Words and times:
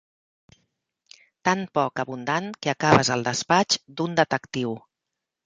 Tan 1.49 1.61
poc 1.79 2.01
abundant 2.05 2.49
que 2.67 2.73
acabes 2.75 3.13
al 3.17 3.27
despatx 3.29 3.79
d'un 4.01 4.19
detectiu. 4.23 4.75